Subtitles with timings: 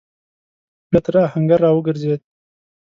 [0.91, 2.21] بيا تر آهنګر راوګرځېد.